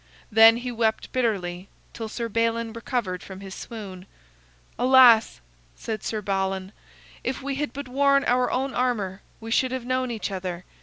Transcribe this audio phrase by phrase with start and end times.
[0.31, 4.07] Then he wept bitterly till Sir Balin recovered from his swoon.
[4.79, 5.41] "Alas!"
[5.75, 6.71] said Sir Balan,
[7.23, 10.65] "if we had but worn our own armor we should have known each other.